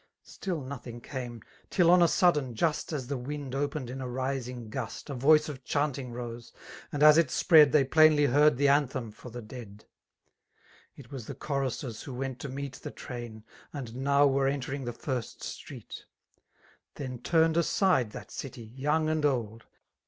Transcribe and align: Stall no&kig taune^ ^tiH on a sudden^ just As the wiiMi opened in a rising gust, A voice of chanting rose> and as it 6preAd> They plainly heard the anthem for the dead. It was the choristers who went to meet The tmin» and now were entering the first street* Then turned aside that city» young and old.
Stall 0.23 0.61
no&kig 0.61 1.03
taune^ 1.03 1.43
^tiH 1.69 1.87
on 1.87 2.01
a 2.01 2.05
sudden^ 2.05 2.55
just 2.55 2.91
As 2.91 3.05
the 3.05 3.19
wiiMi 3.19 3.53
opened 3.53 3.87
in 3.87 4.01
a 4.01 4.09
rising 4.09 4.71
gust, 4.71 5.11
A 5.11 5.13
voice 5.13 5.47
of 5.47 5.63
chanting 5.63 6.11
rose> 6.11 6.51
and 6.91 7.03
as 7.03 7.19
it 7.19 7.27
6preAd> 7.27 7.71
They 7.71 7.83
plainly 7.83 8.25
heard 8.25 8.57
the 8.57 8.67
anthem 8.67 9.11
for 9.11 9.29
the 9.29 9.43
dead. 9.43 9.85
It 10.95 11.11
was 11.11 11.27
the 11.27 11.35
choristers 11.35 12.01
who 12.01 12.15
went 12.15 12.39
to 12.39 12.49
meet 12.49 12.77
The 12.81 12.91
tmin» 12.91 13.43
and 13.71 13.95
now 13.95 14.25
were 14.25 14.47
entering 14.47 14.85
the 14.85 14.91
first 14.93 15.43
street* 15.43 16.05
Then 16.95 17.19
turned 17.19 17.55
aside 17.55 18.09
that 18.09 18.31
city» 18.31 18.63
young 18.75 19.07
and 19.07 19.23
old. 19.23 19.67